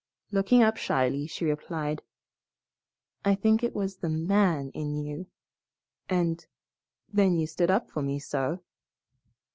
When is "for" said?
7.91-8.01